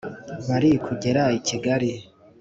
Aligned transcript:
bari 0.47 0.71
kugera 0.85 1.23
i 1.39 1.41
kigali, 1.47 1.91